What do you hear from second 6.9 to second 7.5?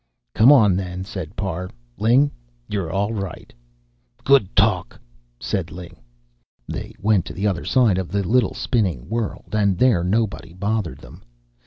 went to the